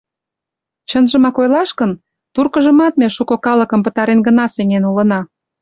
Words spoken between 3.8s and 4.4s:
пытарен